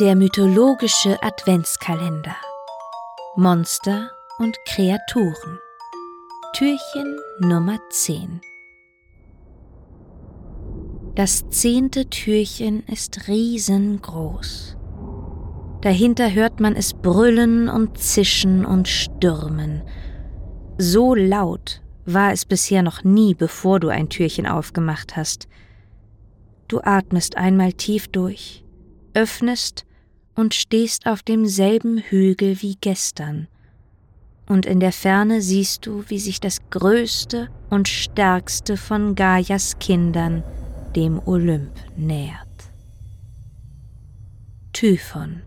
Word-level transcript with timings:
Der 0.00 0.14
mythologische 0.14 1.20
Adventskalender. 1.24 2.36
Monster 3.34 4.12
und 4.38 4.56
Kreaturen. 4.64 5.58
Türchen 6.54 7.18
Nummer 7.40 7.80
10. 7.90 8.40
Das 11.16 11.50
zehnte 11.50 12.08
Türchen 12.08 12.84
ist 12.86 13.26
riesengroß. 13.26 14.76
Dahinter 15.80 16.32
hört 16.32 16.60
man 16.60 16.76
es 16.76 16.94
brüllen 16.94 17.68
und 17.68 17.98
zischen 17.98 18.64
und 18.64 18.86
stürmen. 18.86 19.82
So 20.76 21.16
laut 21.16 21.82
war 22.06 22.30
es 22.30 22.44
bisher 22.44 22.84
noch 22.84 23.02
nie, 23.02 23.34
bevor 23.34 23.80
du 23.80 23.88
ein 23.88 24.08
Türchen 24.08 24.46
aufgemacht 24.46 25.16
hast. 25.16 25.48
Du 26.68 26.80
atmest 26.82 27.36
einmal 27.36 27.72
tief 27.72 28.06
durch, 28.06 28.64
öffnest 29.12 29.86
und 30.38 30.54
stehst 30.54 31.06
auf 31.06 31.24
demselben 31.24 31.98
Hügel 31.98 32.62
wie 32.62 32.76
gestern. 32.80 33.48
Und 34.48 34.66
in 34.66 34.78
der 34.78 34.92
Ferne 34.92 35.42
siehst 35.42 35.84
du, 35.84 36.04
wie 36.06 36.20
sich 36.20 36.38
das 36.38 36.58
größte 36.70 37.48
und 37.70 37.88
stärkste 37.88 38.76
von 38.76 39.16
Gaias 39.16 39.80
Kindern 39.80 40.44
dem 40.94 41.20
Olymp 41.26 41.72
nähert. 41.96 42.46
Typhon 44.72 45.42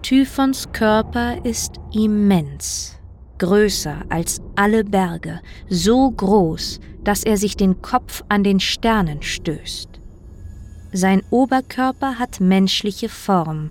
Typhons 0.00 0.72
Körper 0.72 1.44
ist 1.44 1.74
immens, 1.92 2.98
größer 3.36 4.02
als 4.08 4.40
alle 4.56 4.82
Berge, 4.82 5.42
so 5.68 6.10
groß, 6.10 6.80
dass 7.04 7.22
er 7.22 7.36
sich 7.36 7.54
den 7.54 7.82
Kopf 7.82 8.24
an 8.30 8.42
den 8.42 8.60
Sternen 8.60 9.20
stößt. 9.20 9.91
Sein 10.94 11.22
Oberkörper 11.30 12.18
hat 12.18 12.40
menschliche 12.40 13.08
Form. 13.08 13.70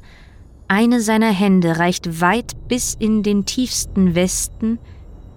Eine 0.67 1.01
seiner 1.01 1.31
Hände 1.31 1.77
reicht 1.77 2.19
weit 2.19 2.67
bis 2.67 2.95
in 2.97 3.21
den 3.21 3.45
tiefsten 3.45 4.15
Westen, 4.15 4.79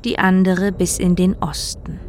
die 0.05 0.19
andere 0.19 0.73
bis 0.73 0.99
in 0.99 1.15
den 1.15 1.37
Osten. 1.43 2.01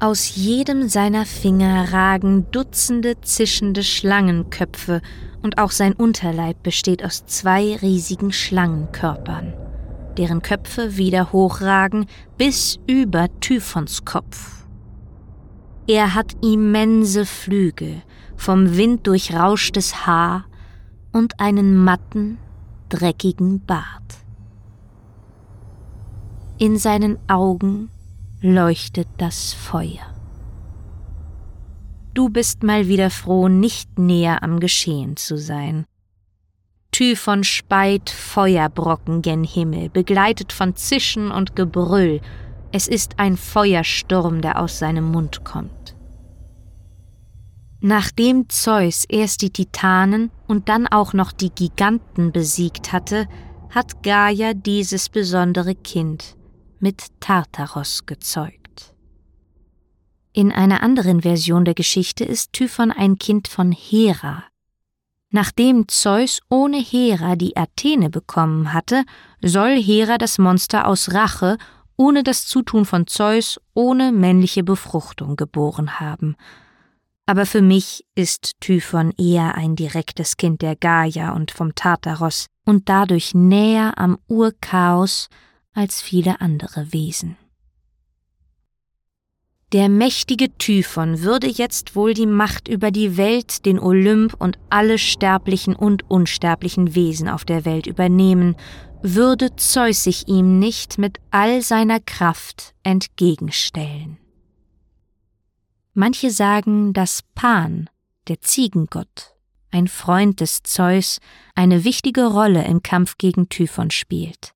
Aus 0.00 0.36
jedem 0.36 0.88
seiner 0.88 1.24
Finger 1.24 1.92
ragen 1.92 2.50
Dutzende 2.50 3.20
zischende 3.22 3.82
Schlangenköpfe 3.82 5.00
und 5.42 5.56
auch 5.56 5.70
sein 5.70 5.94
Unterleib 5.94 6.62
besteht 6.62 7.02
aus 7.04 7.24
zwei 7.24 7.76
riesigen 7.76 8.32
Schlangenkörpern, 8.32 9.54
deren 10.18 10.42
Köpfe 10.42 10.98
wieder 10.98 11.32
hochragen 11.32 12.06
bis 12.36 12.80
über 12.86 13.28
Typhons 13.40 14.04
Kopf. 14.04 14.66
Er 15.86 16.14
hat 16.14 16.36
immense 16.42 17.24
Flügel, 17.24 18.02
vom 18.36 18.76
Wind 18.76 19.06
durchrauschtes 19.06 20.06
Haar 20.06 20.44
und 21.12 21.38
einen 21.40 21.76
matten, 21.76 22.38
dreckigen 22.88 23.64
Bart. 23.64 24.02
In 26.58 26.76
seinen 26.78 27.18
Augen 27.28 27.90
leuchtet 28.40 29.08
das 29.18 29.52
Feuer. 29.52 30.14
Du 32.14 32.28
bist 32.28 32.62
mal 32.62 32.88
wieder 32.88 33.10
froh, 33.10 33.48
nicht 33.48 33.98
näher 33.98 34.42
am 34.42 34.60
Geschehen 34.60 35.16
zu 35.16 35.38
sein. 35.38 35.86
Typhon 36.90 37.42
speit 37.42 38.10
Feuerbrocken 38.10 39.22
gen 39.22 39.44
Himmel, 39.44 39.88
begleitet 39.88 40.52
von 40.52 40.76
Zischen 40.76 41.30
und 41.30 41.56
Gebrüll. 41.56 42.20
Es 42.70 42.86
ist 42.86 43.18
ein 43.18 43.38
Feuersturm, 43.38 44.42
der 44.42 44.60
aus 44.60 44.78
seinem 44.78 45.10
Mund 45.10 45.42
kommt. 45.42 45.81
Nachdem 47.84 48.48
Zeus 48.48 49.04
erst 49.08 49.42
die 49.42 49.50
Titanen 49.50 50.30
und 50.46 50.68
dann 50.68 50.86
auch 50.86 51.14
noch 51.14 51.32
die 51.32 51.50
Giganten 51.50 52.30
besiegt 52.30 52.92
hatte, 52.92 53.26
hat 53.70 54.04
Gaia 54.04 54.54
dieses 54.54 55.08
besondere 55.08 55.74
Kind 55.74 56.36
mit 56.78 57.02
Tartaros 57.18 58.06
gezeugt. 58.06 58.94
In 60.32 60.52
einer 60.52 60.84
anderen 60.84 61.22
Version 61.22 61.64
der 61.64 61.74
Geschichte 61.74 62.24
ist 62.24 62.52
Typhon 62.52 62.92
ein 62.92 63.18
Kind 63.18 63.48
von 63.48 63.72
Hera. 63.72 64.44
Nachdem 65.30 65.88
Zeus 65.88 66.38
ohne 66.48 66.78
Hera 66.78 67.34
die 67.34 67.56
Athene 67.56 68.10
bekommen 68.10 68.72
hatte, 68.72 69.02
soll 69.40 69.76
Hera 69.76 70.18
das 70.18 70.38
Monster 70.38 70.86
aus 70.86 71.12
Rache 71.14 71.58
ohne 71.96 72.22
das 72.22 72.46
Zutun 72.46 72.84
von 72.84 73.08
Zeus 73.08 73.60
ohne 73.74 74.12
männliche 74.12 74.62
Befruchtung 74.62 75.34
geboren 75.34 75.98
haben– 75.98 76.36
aber 77.32 77.46
für 77.46 77.62
mich 77.62 78.04
ist 78.14 78.60
Typhon 78.60 79.10
eher 79.16 79.54
ein 79.54 79.74
direktes 79.74 80.36
Kind 80.36 80.60
der 80.60 80.76
Gaia 80.76 81.32
und 81.32 81.50
vom 81.50 81.74
Tartaros 81.74 82.44
und 82.66 82.90
dadurch 82.90 83.32
näher 83.32 83.94
am 83.96 84.18
Urchaos 84.28 85.30
als 85.72 86.02
viele 86.02 86.42
andere 86.42 86.92
Wesen. 86.92 87.38
Der 89.72 89.88
mächtige 89.88 90.54
Typhon 90.58 91.22
würde 91.22 91.46
jetzt 91.46 91.96
wohl 91.96 92.12
die 92.12 92.26
Macht 92.26 92.68
über 92.68 92.90
die 92.90 93.16
Welt, 93.16 93.64
den 93.64 93.78
Olymp 93.78 94.34
und 94.38 94.58
alle 94.68 94.98
sterblichen 94.98 95.74
und 95.74 96.10
unsterblichen 96.10 96.94
Wesen 96.94 97.30
auf 97.30 97.46
der 97.46 97.64
Welt 97.64 97.86
übernehmen, 97.86 98.56
würde 99.00 99.56
Zeus 99.56 100.04
sich 100.04 100.28
ihm 100.28 100.58
nicht 100.58 100.98
mit 100.98 101.16
all 101.30 101.62
seiner 101.62 101.98
Kraft 101.98 102.74
entgegenstellen. 102.82 104.18
Manche 105.94 106.30
sagen, 106.30 106.92
dass 106.92 107.22
Pan, 107.34 107.90
der 108.28 108.40
Ziegengott, 108.40 109.34
ein 109.70 109.88
Freund 109.88 110.40
des 110.40 110.62
Zeus, 110.62 111.18
eine 111.54 111.84
wichtige 111.84 112.26
Rolle 112.26 112.64
im 112.64 112.82
Kampf 112.82 113.18
gegen 113.18 113.48
Typhon 113.48 113.90
spielt. 113.90 114.54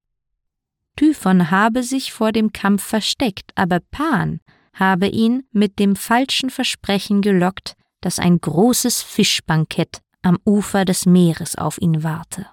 Typhon 0.97 1.51
habe 1.51 1.83
sich 1.83 2.13
vor 2.13 2.33
dem 2.33 2.53
Kampf 2.53 2.83
versteckt, 2.83 3.53
aber 3.55 3.81
Pan 3.81 4.41
habe 4.73 5.09
ihn 5.09 5.45
mit 5.53 5.79
dem 5.79 5.95
falschen 5.95 6.51
Versprechen 6.51 7.23
gelockt, 7.23 7.75
dass 8.01 8.19
ein 8.19 8.41
großes 8.41 9.03
Fischbankett 9.03 10.01
am 10.23 10.39
Ufer 10.45 10.85
des 10.85 11.07
Meeres 11.07 11.57
auf 11.57 11.79
ihn 11.81 12.03
warte. 12.03 12.47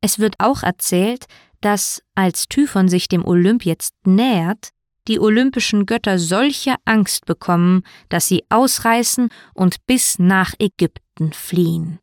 Es 0.00 0.18
wird 0.18 0.36
auch 0.38 0.62
erzählt, 0.62 1.26
dass, 1.60 2.02
als 2.14 2.48
Typhon 2.48 2.88
sich 2.88 3.08
dem 3.08 3.24
Olymp 3.24 3.64
jetzt 3.64 3.94
nähert, 4.06 4.70
die 5.08 5.18
olympischen 5.18 5.86
Götter 5.86 6.18
solche 6.18 6.76
Angst 6.84 7.26
bekommen, 7.26 7.82
dass 8.08 8.28
sie 8.28 8.44
ausreißen 8.50 9.30
und 9.54 9.86
bis 9.86 10.18
nach 10.18 10.54
Ägypten 10.58 11.32
fliehen. 11.32 11.98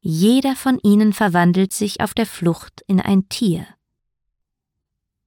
Jeder 0.00 0.54
von 0.54 0.78
ihnen 0.82 1.12
verwandelt 1.12 1.72
sich 1.72 2.00
auf 2.00 2.14
der 2.14 2.26
Flucht 2.26 2.82
in 2.86 3.00
ein 3.00 3.28
Tier. 3.28 3.66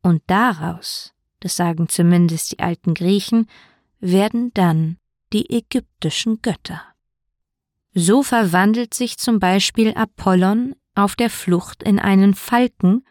Und 0.02 0.22
daraus, 0.28 1.13
das 1.41 1.56
sagen 1.58 1.90
zumindest 1.90 2.53
die 2.53 2.59
alten 2.59 2.94
Griechen, 2.94 3.47
werden 4.00 4.52
dann 4.53 4.97
die 5.34 5.50
ägyptischen 5.50 6.41
Götter. 6.41 6.81
So 7.94 8.24
verwandelt 8.24 8.94
sich 8.94 9.18
zum 9.18 9.40
Beispiel 9.40 9.94
Apollon 9.94 10.75
auf 10.96 11.16
der 11.16 11.29
Flucht 11.29 11.84
in 11.84 12.00
einen 12.00 12.34
Falken 12.34 13.03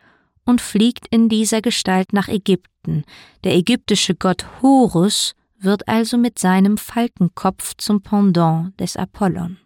und 0.49 0.63
fliegt 0.63 1.07
in 1.11 1.29
dieser 1.29 1.61
Gestalt 1.61 2.15
nach 2.15 2.27
Ägypten. 2.27 3.05
Der 3.45 3.55
ägyptische 3.55 4.15
Gott 4.15 4.47
Horus 4.63 5.35
wird 5.59 5.87
also 5.89 6.17
mit 6.17 6.39
seinem 6.39 6.79
Falkenkopf 6.79 7.75
zum 7.77 8.01
Pendant 8.01 8.73
des 8.81 8.97
Apollon. 8.97 9.59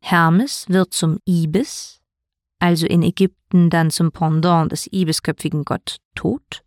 Hermes 0.00 0.64
wird 0.68 0.92
zum 0.92 1.20
Ibis, 1.24 2.00
also 2.58 2.84
in 2.84 3.04
Ägypten 3.04 3.70
dann 3.70 3.92
zum 3.92 4.10
Pendant 4.10 4.72
des 4.72 4.88
ibisköpfigen 4.90 5.64
Gott 5.64 5.98
Tod. 6.16 6.64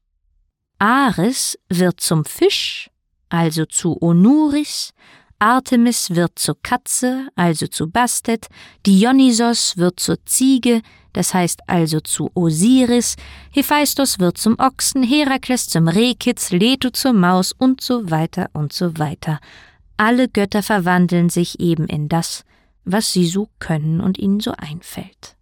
Ares 0.77 1.59
wird 1.67 1.99
zum 1.99 2.23
Fisch, 2.23 2.89
also 3.27 3.65
zu 3.65 4.01
Onuris, 4.01 4.93
Artemis 5.39 6.11
wird 6.11 6.39
zur 6.39 6.57
Katze, 6.63 7.27
also 7.35 7.67
zu 7.67 7.89
Bastet, 7.89 8.47
Dionysos 8.85 9.75
wird 9.75 9.99
zur 9.99 10.25
Ziege, 10.25 10.81
das 11.13 11.33
heißt 11.33 11.61
also 11.67 11.99
zu 11.99 12.31
Osiris, 12.35 13.15
Hephaistos 13.51 14.19
wird 14.19 14.37
zum 14.37 14.57
Ochsen, 14.59 15.03
Herakles 15.03 15.67
zum 15.67 15.87
Rehkitz, 15.87 16.51
Leto 16.51 16.89
zur 16.91 17.13
Maus 17.13 17.51
und 17.51 17.81
so 17.81 18.09
weiter 18.11 18.49
und 18.53 18.73
so 18.73 18.97
weiter. 18.97 19.39
Alle 19.97 20.29
Götter 20.29 20.63
verwandeln 20.63 21.29
sich 21.29 21.59
eben 21.59 21.87
in 21.87 22.09
das, 22.09 22.45
was 22.85 23.11
sie 23.11 23.27
so 23.27 23.49
können 23.59 24.01
und 24.01 24.17
ihnen 24.17 24.39
so 24.39 24.53
einfällt. 24.57 25.35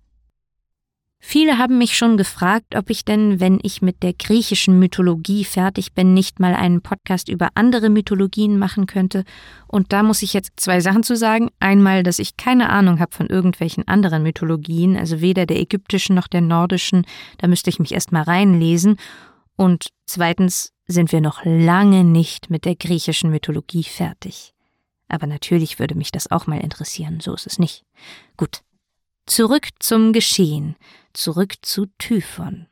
Viele 1.19 1.57
haben 1.57 1.77
mich 1.79 1.97
schon 1.97 2.15
gefragt, 2.15 2.75
ob 2.75 2.89
ich 2.89 3.03
denn, 3.03 3.39
wenn 3.39 3.59
ich 3.63 3.81
mit 3.81 4.03
der 4.03 4.13
griechischen 4.13 4.77
Mythologie 4.77 5.43
fertig 5.43 5.93
bin, 5.93 6.13
nicht 6.13 6.39
mal 6.39 6.53
einen 6.53 6.81
Podcast 6.81 7.27
über 7.27 7.49
andere 7.55 7.89
Mythologien 7.89 8.59
machen 8.59 8.85
könnte. 8.85 9.23
Und 9.67 9.91
da 9.91 10.03
muss 10.03 10.21
ich 10.21 10.33
jetzt 10.33 10.51
zwei 10.57 10.79
Sachen 10.79 11.03
zu 11.03 11.15
sagen. 11.15 11.49
Einmal, 11.59 12.03
dass 12.03 12.19
ich 12.19 12.37
keine 12.37 12.69
Ahnung 12.69 12.99
habe 12.99 13.15
von 13.15 13.27
irgendwelchen 13.27 13.87
anderen 13.87 14.23
Mythologien, 14.23 14.95
also 14.95 15.19
weder 15.19 15.45
der 15.45 15.59
ägyptischen 15.59 16.15
noch 16.15 16.27
der 16.27 16.41
nordischen. 16.41 17.05
Da 17.39 17.47
müsste 17.47 17.71
ich 17.71 17.79
mich 17.79 17.93
erst 17.93 18.11
mal 18.11 18.23
reinlesen. 18.23 18.97
Und 19.55 19.87
zweitens 20.05 20.71
sind 20.85 21.11
wir 21.11 21.19
noch 21.19 21.43
lange 21.43 22.03
nicht 22.03 22.49
mit 22.49 22.63
der 22.63 22.75
griechischen 22.75 23.31
Mythologie 23.31 23.83
fertig. 23.83 24.53
Aber 25.09 25.25
natürlich 25.25 25.79
würde 25.79 25.95
mich 25.95 26.11
das 26.11 26.31
auch 26.31 26.47
mal 26.47 26.59
interessieren, 26.59 27.19
so 27.19 27.33
ist 27.33 27.47
es 27.47 27.59
nicht. 27.59 27.83
Gut. 28.37 28.61
Zurück 29.25 29.67
zum 29.79 30.13
Geschehen, 30.13 30.77
zurück 31.17 31.55
zu 31.61 31.87
Typhon. 31.97 32.67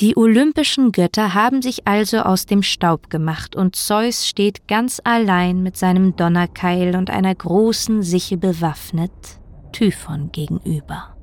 Die 0.00 0.16
olympischen 0.16 0.92
Götter 0.92 1.34
haben 1.34 1.62
sich 1.62 1.86
also 1.86 2.18
aus 2.18 2.46
dem 2.46 2.62
Staub 2.62 3.10
gemacht, 3.10 3.56
und 3.56 3.76
Zeus 3.76 4.26
steht 4.26 4.68
ganz 4.68 5.00
allein 5.04 5.62
mit 5.62 5.76
seinem 5.76 6.16
Donnerkeil 6.16 6.96
und 6.96 7.10
einer 7.10 7.34
großen 7.34 8.02
Sichel 8.02 8.38
bewaffnet 8.38 9.12
Typhon 9.72 10.30
gegenüber. 10.32 11.16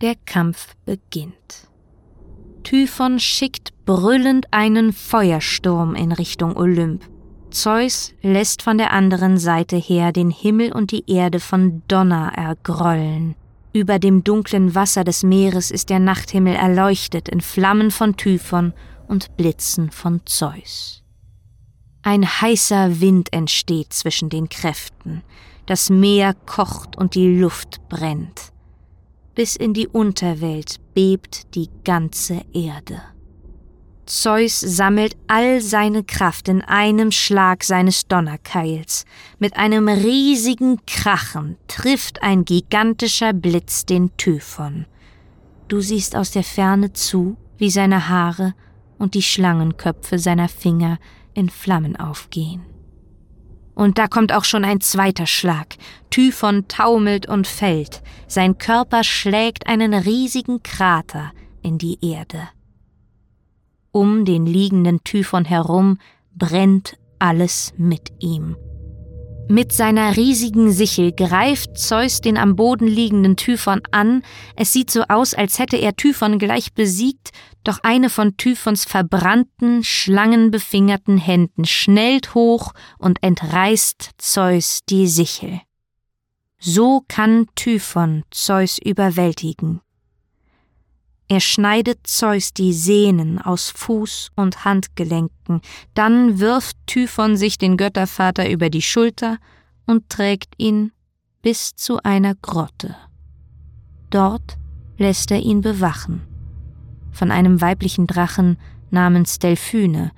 Der 0.00 0.14
Kampf 0.26 0.74
beginnt. 0.84 1.68
Typhon 2.64 3.18
schickt 3.20 3.84
brüllend 3.84 4.46
einen 4.52 4.92
Feuersturm 4.92 5.94
in 5.94 6.12
Richtung 6.12 6.56
Olymp. 6.56 7.04
Zeus 7.50 8.14
lässt 8.22 8.62
von 8.62 8.78
der 8.78 8.92
anderen 8.92 9.38
Seite 9.38 9.76
her 9.76 10.12
den 10.12 10.30
Himmel 10.30 10.72
und 10.72 10.90
die 10.90 11.04
Erde 11.10 11.38
von 11.38 11.82
Donner 11.86 12.32
ergrollen. 12.34 13.36
Über 13.74 13.98
dem 13.98 14.22
dunklen 14.22 14.74
Wasser 14.74 15.02
des 15.02 15.22
Meeres 15.22 15.70
ist 15.70 15.88
der 15.88 15.98
Nachthimmel 15.98 16.54
erleuchtet 16.54 17.28
in 17.28 17.40
Flammen 17.40 17.90
von 17.90 18.16
Typhon 18.16 18.74
und 19.08 19.36
Blitzen 19.36 19.90
von 19.90 20.20
Zeus. 20.26 21.02
Ein 22.02 22.26
heißer 22.26 23.00
Wind 23.00 23.32
entsteht 23.32 23.92
zwischen 23.92 24.28
den 24.28 24.48
Kräften, 24.48 25.22
das 25.66 25.88
Meer 25.88 26.34
kocht 26.34 26.96
und 26.96 27.14
die 27.14 27.38
Luft 27.38 27.80
brennt. 27.88 28.52
Bis 29.34 29.56
in 29.56 29.72
die 29.72 29.88
Unterwelt 29.88 30.76
bebt 30.92 31.54
die 31.54 31.70
ganze 31.84 32.42
Erde. 32.52 33.00
Zeus 34.12 34.60
sammelt 34.60 35.16
all 35.26 35.62
seine 35.62 36.04
Kraft 36.04 36.46
in 36.48 36.60
einem 36.60 37.12
Schlag 37.12 37.64
seines 37.64 38.08
Donnerkeils. 38.08 39.06
Mit 39.38 39.56
einem 39.56 39.88
riesigen 39.88 40.84
Krachen 40.86 41.56
trifft 41.66 42.22
ein 42.22 42.44
gigantischer 42.44 43.32
Blitz 43.32 43.86
den 43.86 44.14
Typhon. 44.18 44.84
Du 45.68 45.80
siehst 45.80 46.14
aus 46.14 46.30
der 46.30 46.44
Ferne 46.44 46.92
zu, 46.92 47.38
wie 47.56 47.70
seine 47.70 48.10
Haare 48.10 48.52
und 48.98 49.14
die 49.14 49.22
Schlangenköpfe 49.22 50.18
seiner 50.18 50.50
Finger 50.50 50.98
in 51.32 51.48
Flammen 51.48 51.96
aufgehen. 51.96 52.66
Und 53.74 53.96
da 53.96 54.08
kommt 54.08 54.34
auch 54.34 54.44
schon 54.44 54.66
ein 54.66 54.82
zweiter 54.82 55.26
Schlag. 55.26 55.76
Typhon 56.10 56.68
taumelt 56.68 57.26
und 57.26 57.46
fällt. 57.46 58.02
Sein 58.28 58.58
Körper 58.58 59.04
schlägt 59.04 59.66
einen 59.66 59.94
riesigen 59.94 60.62
Krater 60.62 61.32
in 61.62 61.78
die 61.78 61.96
Erde. 62.02 62.50
Um 63.92 64.24
den 64.24 64.46
liegenden 64.46 65.04
Typhon 65.04 65.44
herum 65.44 65.98
brennt 66.34 66.96
alles 67.18 67.74
mit 67.76 68.10
ihm. 68.20 68.56
Mit 69.48 69.70
seiner 69.70 70.16
riesigen 70.16 70.72
Sichel 70.72 71.12
greift 71.12 71.76
Zeus 71.76 72.22
den 72.22 72.38
am 72.38 72.56
Boden 72.56 72.86
liegenden 72.86 73.36
Typhon 73.36 73.82
an. 73.90 74.22
Es 74.56 74.72
sieht 74.72 74.90
so 74.90 75.02
aus, 75.08 75.34
als 75.34 75.58
hätte 75.58 75.76
er 75.76 75.94
Typhon 75.94 76.38
gleich 76.38 76.72
besiegt, 76.72 77.32
doch 77.64 77.80
eine 77.82 78.08
von 78.08 78.38
Typhons 78.38 78.86
verbrannten, 78.86 79.84
schlangenbefingerten 79.84 81.18
Händen 81.18 81.66
schnellt 81.66 82.34
hoch 82.34 82.72
und 82.98 83.22
entreißt 83.22 84.12
Zeus 84.16 84.80
die 84.88 85.06
Sichel. 85.06 85.60
So 86.58 87.02
kann 87.08 87.46
Typhon 87.54 88.22
Zeus 88.30 88.78
überwältigen. 88.78 89.82
Er 91.32 91.40
schneidet 91.40 92.06
Zeus 92.06 92.52
die 92.52 92.74
Sehnen 92.74 93.40
aus 93.40 93.70
Fuß 93.70 94.32
und 94.36 94.66
Handgelenken, 94.66 95.62
dann 95.94 96.40
wirft 96.40 96.76
Typhon 96.86 97.38
sich 97.38 97.56
den 97.56 97.78
Göttervater 97.78 98.50
über 98.50 98.68
die 98.68 98.82
Schulter 98.82 99.38
und 99.86 100.10
trägt 100.10 100.52
ihn 100.58 100.92
bis 101.40 101.74
zu 101.74 102.02
einer 102.02 102.34
Grotte. 102.34 102.96
Dort 104.10 104.58
lässt 104.98 105.30
er 105.30 105.40
ihn 105.40 105.62
bewachen. 105.62 106.20
Von 107.12 107.30
einem 107.30 107.62
weiblichen 107.62 108.06
Drachen 108.06 108.58
namens 108.90 109.38
Delphyne, 109.38 110.12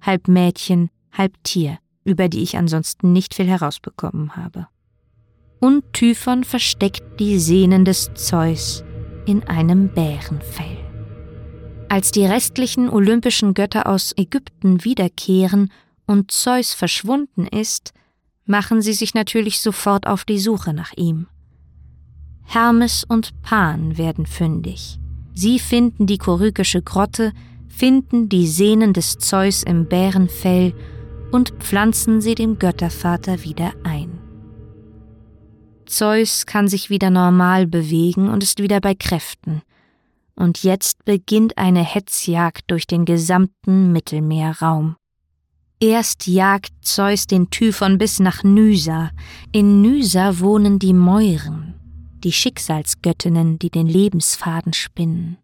halb 0.00 0.28
Mädchen, 0.28 0.88
halb 1.12 1.34
Tier, 1.44 1.76
über 2.04 2.30
die 2.30 2.42
ich 2.42 2.56
ansonsten 2.56 3.12
nicht 3.12 3.34
viel 3.34 3.48
herausbekommen 3.48 4.34
habe. 4.34 4.66
Und 5.60 5.84
Typhon 5.92 6.42
versteckt 6.42 7.20
die 7.20 7.38
Sehnen 7.38 7.84
des 7.84 8.14
Zeus 8.14 8.82
in 9.26 9.42
einem 9.44 9.88
Bärenfell. 9.88 10.76
Als 11.88 12.10
die 12.10 12.26
restlichen 12.26 12.88
olympischen 12.88 13.54
Götter 13.54 13.86
aus 13.86 14.12
Ägypten 14.16 14.84
wiederkehren 14.84 15.70
und 16.06 16.30
Zeus 16.30 16.74
verschwunden 16.74 17.46
ist, 17.46 17.92
machen 18.46 18.82
sie 18.82 18.92
sich 18.92 19.14
natürlich 19.14 19.60
sofort 19.60 20.06
auf 20.06 20.24
die 20.24 20.38
Suche 20.38 20.74
nach 20.74 20.92
ihm. 20.96 21.26
Hermes 22.44 23.04
und 23.08 23.40
Pan 23.42 23.96
werden 23.96 24.26
fündig. 24.26 24.98
Sie 25.34 25.58
finden 25.58 26.06
die 26.06 26.18
korykische 26.18 26.82
Grotte, 26.82 27.32
finden 27.68 28.28
die 28.28 28.46
Sehnen 28.46 28.92
des 28.92 29.18
Zeus 29.18 29.62
im 29.62 29.86
Bärenfell 29.86 30.74
und 31.32 31.50
pflanzen 31.58 32.20
sie 32.20 32.34
dem 32.34 32.58
Göttervater 32.58 33.42
wieder 33.42 33.72
ein. 33.82 33.93
Zeus 35.94 36.44
kann 36.44 36.66
sich 36.66 36.90
wieder 36.90 37.10
normal 37.10 37.68
bewegen 37.68 38.28
und 38.28 38.42
ist 38.42 38.60
wieder 38.60 38.80
bei 38.80 38.96
Kräften. 38.96 39.62
Und 40.34 40.64
jetzt 40.64 41.04
beginnt 41.04 41.56
eine 41.56 41.84
Hetzjagd 41.84 42.68
durch 42.68 42.88
den 42.88 43.04
gesamten 43.04 43.92
Mittelmeerraum. 43.92 44.96
Erst 45.78 46.26
jagt 46.26 46.72
Zeus 46.80 47.28
den 47.28 47.48
Typhon 47.50 47.96
bis 47.96 48.18
nach 48.18 48.42
Nysa. 48.42 49.12
In 49.52 49.82
Nysa 49.82 50.40
wohnen 50.40 50.80
die 50.80 50.94
Mäuren, 50.94 51.74
die 52.24 52.32
Schicksalsgöttinnen, 52.32 53.60
die 53.60 53.70
den 53.70 53.86
Lebensfaden 53.86 54.72
spinnen. 54.72 55.38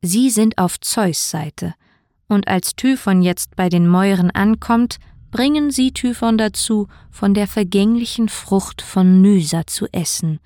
Sie 0.00 0.30
sind 0.30 0.58
auf 0.58 0.80
Zeus 0.80 1.30
Seite, 1.30 1.74
und 2.26 2.48
als 2.48 2.74
Typhon 2.74 3.22
jetzt 3.22 3.54
bei 3.54 3.68
den 3.68 3.86
Mäuren 3.86 4.32
ankommt, 4.32 4.98
bringen 5.32 5.72
sie 5.72 5.90
Typhon 5.92 6.38
dazu, 6.38 6.86
von 7.10 7.34
der 7.34 7.48
vergänglichen 7.48 8.28
Frucht 8.28 8.82
von 8.82 9.20
Nysa 9.20 9.66
zu 9.66 9.86
essen, 9.90 10.38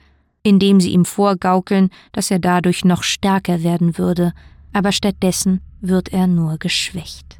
indem 0.42 0.80
sie 0.80 0.92
ihm 0.92 1.04
vorgaukeln, 1.04 1.90
dass 2.12 2.30
er 2.30 2.38
dadurch 2.38 2.86
noch 2.86 3.02
stärker 3.02 3.62
werden 3.62 3.98
würde, 3.98 4.32
aber 4.72 4.92
stattdessen 4.92 5.60
wird 5.80 6.12
er 6.12 6.26
nur 6.26 6.56
geschwächt. 6.56 7.38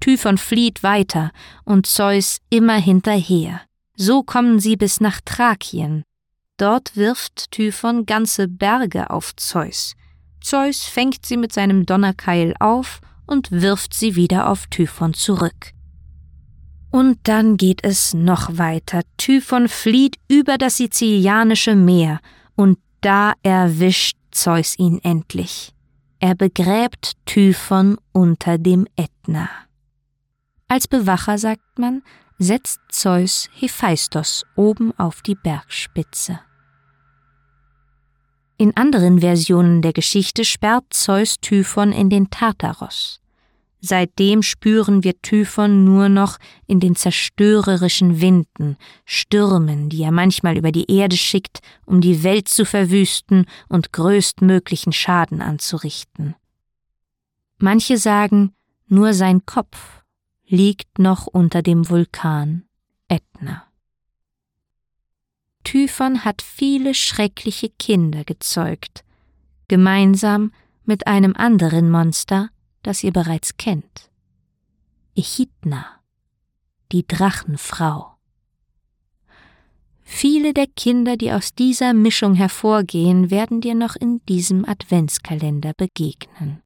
Typhon 0.00 0.38
flieht 0.38 0.82
weiter 0.82 1.30
und 1.64 1.86
Zeus 1.86 2.38
immer 2.50 2.76
hinterher. 2.76 3.60
So 3.96 4.22
kommen 4.22 4.58
sie 4.58 4.76
bis 4.76 5.00
nach 5.00 5.20
Thrakien. 5.24 6.02
Dort 6.56 6.96
wirft 6.96 7.50
Typhon 7.52 8.06
ganze 8.06 8.48
Berge 8.48 9.10
auf 9.10 9.36
Zeus. 9.36 9.94
Zeus 10.40 10.84
fängt 10.84 11.24
sie 11.26 11.36
mit 11.36 11.52
seinem 11.52 11.86
Donnerkeil 11.86 12.54
auf 12.60 13.00
und 13.26 13.50
wirft 13.50 13.94
sie 13.94 14.14
wieder 14.14 14.48
auf 14.48 14.66
Typhon 14.66 15.14
zurück. 15.14 15.74
Und 16.94 17.18
dann 17.24 17.56
geht 17.56 17.82
es 17.82 18.14
noch 18.14 18.56
weiter. 18.56 19.00
Typhon 19.16 19.66
flieht 19.66 20.14
über 20.28 20.58
das 20.58 20.76
sizilianische 20.76 21.74
Meer, 21.74 22.20
und 22.54 22.78
da 23.00 23.32
erwischt 23.42 24.16
Zeus 24.30 24.78
ihn 24.78 25.00
endlich. 25.02 25.72
Er 26.20 26.36
begräbt 26.36 27.14
Typhon 27.26 27.96
unter 28.12 28.58
dem 28.58 28.86
Ätna. 28.94 29.48
Als 30.68 30.86
Bewacher, 30.86 31.36
sagt 31.36 31.80
man, 31.80 32.04
setzt 32.38 32.78
Zeus 32.92 33.48
Hephaistos 33.52 34.44
oben 34.54 34.96
auf 34.96 35.20
die 35.20 35.34
Bergspitze. 35.34 36.38
In 38.56 38.76
anderen 38.76 39.18
Versionen 39.18 39.82
der 39.82 39.94
Geschichte 39.94 40.44
sperrt 40.44 40.84
Zeus 40.90 41.40
Typhon 41.40 41.90
in 41.90 42.08
den 42.08 42.30
Tartaros. 42.30 43.20
Seitdem 43.86 44.40
spüren 44.40 45.04
wir 45.04 45.20
Typhon 45.20 45.84
nur 45.84 46.08
noch 46.08 46.38
in 46.66 46.80
den 46.80 46.96
zerstörerischen 46.96 48.18
Winden, 48.22 48.78
Stürmen, 49.04 49.90
die 49.90 50.02
er 50.02 50.10
manchmal 50.10 50.56
über 50.56 50.72
die 50.72 50.90
Erde 50.90 51.18
schickt, 51.18 51.58
um 51.84 52.00
die 52.00 52.22
Welt 52.22 52.48
zu 52.48 52.64
verwüsten 52.64 53.44
und 53.68 53.92
größtmöglichen 53.92 54.94
Schaden 54.94 55.42
anzurichten. 55.42 56.34
Manche 57.58 57.98
sagen, 57.98 58.54
nur 58.86 59.12
sein 59.12 59.44
Kopf 59.44 60.02
liegt 60.46 60.98
noch 60.98 61.26
unter 61.26 61.60
dem 61.60 61.90
Vulkan 61.90 62.64
Ätna. 63.08 63.64
Typhon 65.62 66.24
hat 66.24 66.40
viele 66.40 66.94
schreckliche 66.94 67.68
Kinder 67.68 68.24
gezeugt, 68.24 69.04
gemeinsam 69.68 70.52
mit 70.86 71.06
einem 71.06 71.36
anderen 71.36 71.90
Monster, 71.90 72.48
das 72.84 73.02
ihr 73.02 73.12
bereits 73.12 73.56
kennt. 73.56 74.10
Echidna, 75.16 75.86
die 76.92 77.06
Drachenfrau. 77.06 78.14
Viele 80.02 80.52
der 80.54 80.66
Kinder, 80.66 81.16
die 81.16 81.32
aus 81.32 81.54
dieser 81.54 81.94
Mischung 81.94 82.34
hervorgehen, 82.34 83.30
werden 83.30 83.60
dir 83.60 83.74
noch 83.74 83.96
in 83.96 84.24
diesem 84.26 84.64
Adventskalender 84.64 85.72
begegnen. 85.74 86.62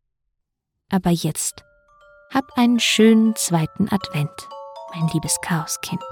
Aber 0.91 1.11
jetzt 1.11 1.65
hab 2.35 2.59
einen 2.59 2.81
schönen 2.81 3.37
zweiten 3.37 3.89
Advent. 3.89 4.49
mein 4.95 5.09
liebes 5.09 5.37
Chaoskind. 5.43 6.03